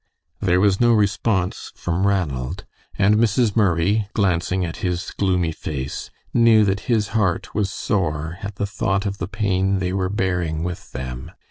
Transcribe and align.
There 0.39 0.59
was 0.59 0.81
no 0.81 0.93
response 0.93 1.71
from 1.75 2.07
Ranald, 2.07 2.65
and 2.97 3.17
Mrs. 3.17 3.55
Murray, 3.55 4.07
glancing 4.15 4.65
at 4.65 4.77
his 4.77 5.11
gloomy 5.11 5.51
face, 5.51 6.09
knew 6.33 6.65
that 6.65 6.79
his 6.89 7.09
heart 7.09 7.53
was 7.53 7.69
sore 7.69 8.39
at 8.41 8.55
the 8.55 8.65
thought 8.65 9.05
of 9.05 9.19
the 9.19 9.27
pain 9.27 9.77
they 9.77 9.93
were 9.93 10.09
bearing 10.09 10.63
with 10.63 10.91
them. 10.91 11.31